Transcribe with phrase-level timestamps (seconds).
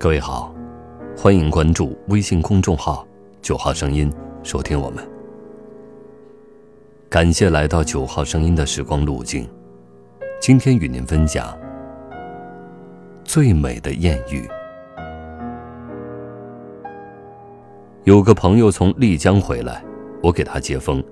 [0.00, 0.54] 各位好，
[1.16, 3.04] 欢迎关注微信公众号
[3.42, 4.08] “九号声音”，
[4.44, 5.04] 收听我们。
[7.08, 9.50] 感谢来到九号声音的时光路径，
[10.40, 11.52] 今天与您分享
[13.24, 14.48] 最美的艳遇。
[18.04, 19.84] 有个朋友从丽江回来，
[20.22, 21.02] 我给他接风，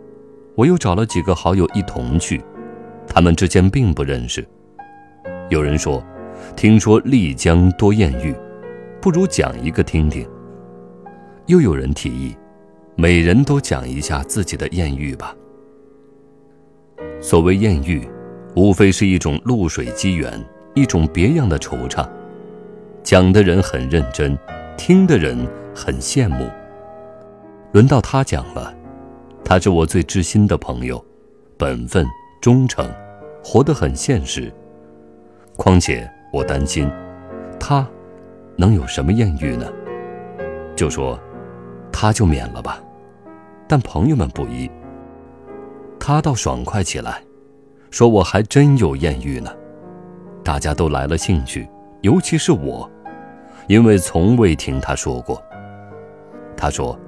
[0.54, 2.40] 我又找了几个好友一同去，
[3.08, 4.46] 他们之间并不认识。
[5.50, 6.00] 有人说，
[6.54, 8.32] 听说丽江多艳遇，
[9.06, 10.28] 不如讲一个听听。
[11.46, 12.36] 又有人提议，
[12.96, 15.32] 每人都讲一下自己的艳遇吧。
[17.20, 18.04] 所谓艳遇，
[18.56, 22.04] 无非是一种露水机缘，一种别样的惆怅。
[23.04, 24.36] 讲的人很认真，
[24.76, 25.38] 听的人
[25.72, 26.44] 很羡慕。
[27.70, 28.74] 轮到他讲了，
[29.44, 31.00] 他是我最知心的朋友，
[31.56, 32.04] 本分
[32.40, 32.84] 忠诚，
[33.44, 34.52] 活得很现实。
[35.54, 36.90] 况且我担心，
[37.60, 37.88] 他
[38.56, 39.66] 能有什么艳遇呢？
[40.74, 41.18] 就说，
[41.92, 42.80] 他就免了吧。
[43.68, 44.70] 但朋友们不依，
[45.98, 47.22] 他倒爽快起来，
[47.90, 49.50] 说我还真有艳遇呢。
[50.42, 51.68] 大家都来了兴趣，
[52.02, 52.90] 尤其是我，
[53.66, 55.42] 因为从未听他说过。
[56.56, 56.98] 他说，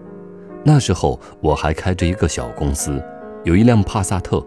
[0.65, 3.03] 那时候我还开着一个小公司，
[3.45, 4.45] 有一辆帕萨特。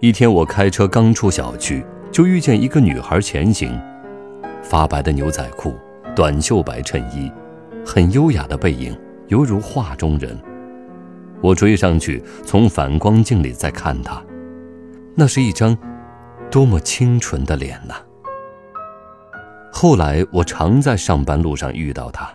[0.00, 1.84] 一天我开车刚出小区。
[2.10, 3.78] 就遇见一个女孩前行，
[4.62, 5.74] 发白的牛仔裤，
[6.18, 7.30] 短袖白衬衣，
[7.86, 8.92] 很优雅的背影，
[9.28, 10.36] 犹如画中人。
[11.40, 14.20] 我追上去，从反光镜里再看他，
[15.14, 15.78] 那是一张
[16.50, 17.94] 多么清纯的脸呐！
[19.70, 22.28] 后来我常在上班路上遇到他，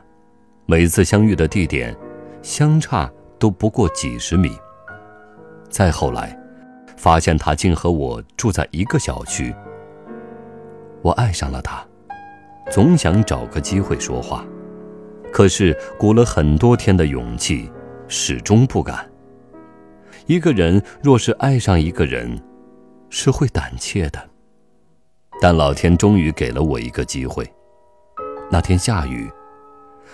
[0.66, 1.94] 每次相遇的地点
[2.42, 4.58] 相差都不过几十米。
[5.70, 6.40] 再后来。
[6.96, 9.54] 发现他竟和我住在一个小区，
[11.02, 11.86] 我爱上了他，
[12.74, 14.44] 总想找个机会说话，
[15.32, 17.72] 可是鼓了很多天的勇气，
[18.08, 19.08] 始终不敢。
[20.26, 22.42] 一个人若是爱上一个人，
[23.12, 24.20] 是会胆怯的。
[25.40, 27.48] 但老天终于给了我一个机会。
[28.50, 29.30] 那天下雨，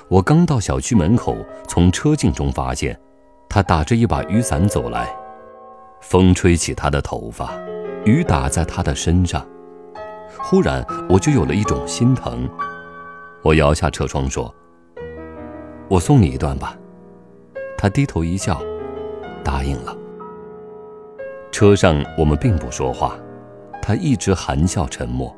[0.10, 3.00] 我刚到小区门口，从车镜中发现，
[3.48, 5.08] 他打着一把雨伞走来。
[6.02, 7.54] 风吹起他的头发，
[8.04, 9.48] 雨打在他的身上，
[10.50, 12.50] 忽然我就有了一种心疼。
[13.44, 14.52] 我摇下车窗说
[15.88, 16.76] ：“我送你一段吧。”
[17.78, 18.60] 他低头一笑，
[19.44, 19.96] 答应了。
[21.52, 23.16] 车上我们并不说话，
[23.80, 25.32] 他一直含笑沉默。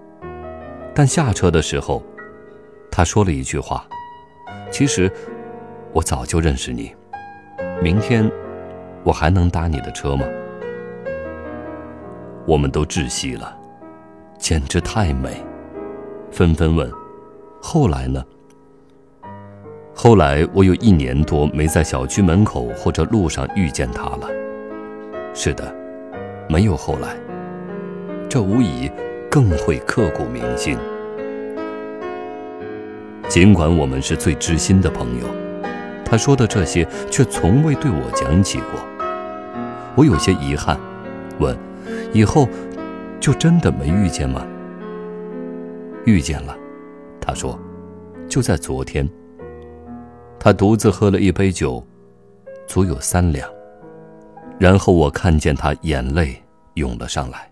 [0.96, 2.02] 但下车的时候，
[2.90, 3.86] 他说了一句话
[4.72, 5.12] ：“其实
[5.92, 6.96] 我早就认识你，
[7.84, 8.32] 明天
[9.04, 10.26] 我还能搭你的车吗？”
[12.48, 13.58] 我们都窒息了，
[14.42, 15.30] 简直太美，
[16.32, 16.92] 纷纷问
[17.62, 18.26] ：“后来呢？”
[19.94, 24.28] 后来我有一年多没在小区门口或者路上遇见他了。
[25.36, 25.72] 是的，
[26.50, 27.16] 没有后来。
[28.28, 28.90] 这无疑
[29.30, 30.76] 更会刻骨铭心。
[33.30, 35.28] 尽管我们是最知心的朋友，
[36.04, 38.80] 他说的这些却从未对我讲起过。
[39.96, 40.80] 我有些遗憾，
[41.38, 41.56] 问。
[42.14, 42.48] 以后，
[43.22, 44.46] 就真的没遇见吗？
[46.06, 46.58] 遇见了，
[47.22, 47.58] 他说，
[48.28, 49.08] 就在昨天。
[50.40, 51.86] 他独自喝了一杯酒，
[52.66, 53.48] 足有三两。
[54.58, 56.42] 然后我看见他眼泪
[56.74, 57.48] 涌了上来，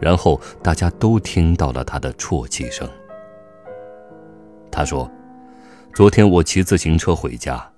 [0.00, 2.88] 然后大家都听到了他的啜泣声。
[4.70, 5.10] 他说，
[5.92, 7.68] 昨天我骑自行车回家，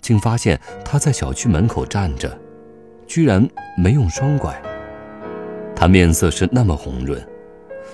[0.00, 2.34] 竟发现他在小区门口站着，
[3.06, 3.46] 居然
[3.76, 4.58] 没用双拐。
[5.84, 7.22] 他面色是那么红润，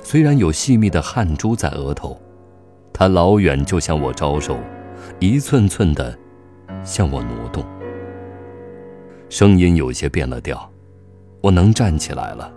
[0.05, 2.17] 虽然有细密的汗珠在额头，
[2.93, 4.57] 他老远就向我招手，
[5.19, 6.17] 一寸寸的
[6.85, 7.65] 向我挪动。
[9.29, 10.71] 声音有些变了调，
[11.41, 12.53] 我能站起来了。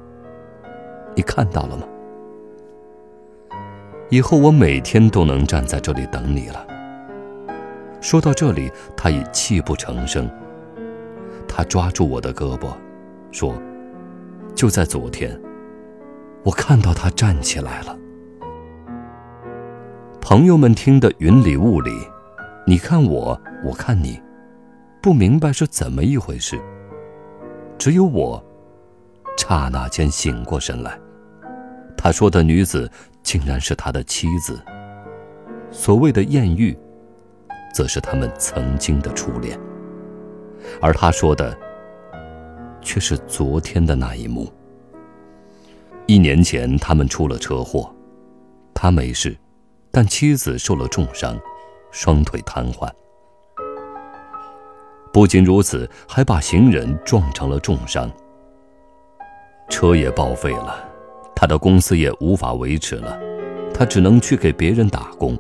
[1.15, 1.87] 你看到了吗？
[4.11, 6.63] 以后我每天都能站在这里等你了。
[8.01, 10.29] 说到这里，他已泣不成声。
[11.47, 12.71] 他抓住我的胳膊，
[13.31, 13.59] 说。
[14.55, 15.39] 就在昨天，
[16.43, 17.97] 我看到他站起来了。
[20.21, 21.91] 朋友们听得云里雾里，
[22.65, 24.21] 你看我，我看你，
[25.01, 26.59] 不明白是怎么一回事。
[27.77, 28.41] 只有我，
[29.37, 30.97] 刹那间醒过神来。
[31.97, 32.89] 他说的女子，
[33.21, 34.61] 竟然是他的妻子。
[35.71, 36.77] 所谓的艳遇，
[37.73, 39.59] 则是他们曾经的初恋。
[40.79, 41.57] 而他说的。
[42.83, 44.51] 却是昨天的那一幕。
[46.05, 47.93] 一年前，他们出了车祸，
[48.73, 49.35] 他没事，
[49.89, 51.39] 但妻子受了重伤，
[51.91, 52.89] 双腿瘫痪。
[55.13, 58.11] 不仅如此，还把行人撞成了重伤。
[59.69, 60.83] 车也报废了，
[61.35, 63.17] 他的公司也无法维持了，
[63.73, 65.37] 他只能去给别人打工。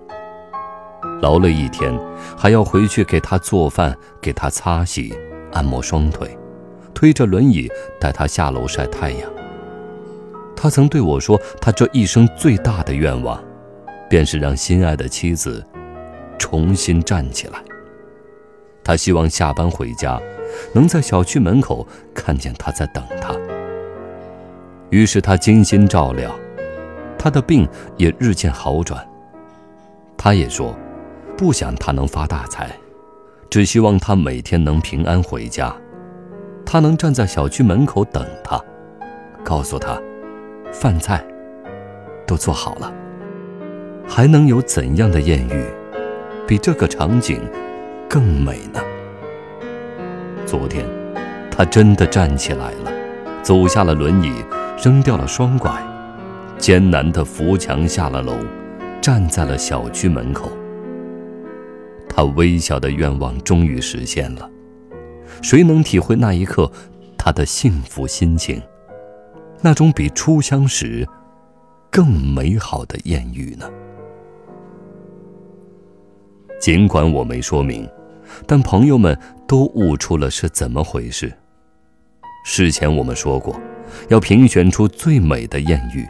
[1.21, 1.93] 劳累一天，
[2.37, 5.13] 还要回去给他做饭，给他擦洗，
[5.51, 6.37] 按摩双腿，
[6.93, 7.69] 推着轮椅
[7.99, 9.31] 带他下楼晒太阳。
[10.55, 13.43] 他曾对我说，他这一生最大的愿望，
[14.09, 15.65] 便是让心爱的妻子
[16.37, 17.59] 重新站起来。
[18.83, 20.21] 他希望下班回家，
[20.73, 23.35] 能在小区门口看见他在等他。
[24.89, 26.33] 于是他精心照料，
[27.17, 27.67] 他的病
[27.97, 29.05] 也日渐好转。
[30.15, 30.75] 他也说，
[31.35, 32.69] 不想他能发大财，
[33.49, 35.75] 只希望他每天能平安回家，
[36.73, 38.59] 他能站在小区门口等他，
[39.43, 40.01] 告诉他，
[40.71, 41.23] 饭菜
[42.25, 42.91] 都做好了。
[44.07, 45.63] 还能有怎样的艳遇，
[46.47, 47.39] 比这个场景？
[48.09, 48.81] 更美呢。
[50.47, 50.83] 昨天，
[51.51, 52.91] 他真的站起来了，
[53.43, 54.43] 走下了轮椅，
[54.83, 55.71] 扔掉了双拐，
[56.57, 58.33] 艰难地扶墙下了楼，
[58.99, 60.51] 站在了小区门口。
[62.09, 64.49] 他微小的愿望终于实现了。
[65.41, 66.71] 谁能体会那一刻
[67.17, 68.61] 他的幸福心情？
[69.61, 71.07] 那种比初相识
[71.89, 73.69] 更美好的艳遇呢？
[76.59, 77.89] 尽管我没说明。
[78.47, 79.15] 但朋友们
[79.47, 81.31] 都悟出了是怎么回事。
[82.45, 83.59] 事前我们说过，
[84.09, 86.07] 要评选出最美的艳遇，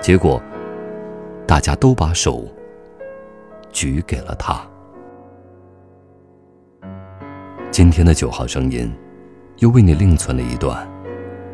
[0.00, 0.42] 结果
[1.46, 2.48] 大家都把手
[3.70, 4.66] 举给了他。
[7.74, 8.88] 今天的九号声音，
[9.58, 10.88] 又为你另存了一段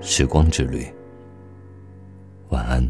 [0.02, 0.86] 时光之旅。
[2.50, 2.86] 晚安。